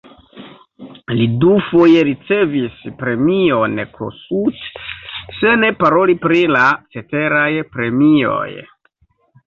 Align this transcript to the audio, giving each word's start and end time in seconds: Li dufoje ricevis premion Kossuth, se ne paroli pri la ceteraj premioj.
Li 1.19 1.27
dufoje 1.43 2.01
ricevis 2.07 2.81
premion 3.03 3.77
Kossuth, 3.99 4.83
se 5.43 5.55
ne 5.67 5.73
paroli 5.85 6.19
pri 6.27 6.45
la 6.57 6.67
ceteraj 6.97 7.49
premioj. 7.77 8.53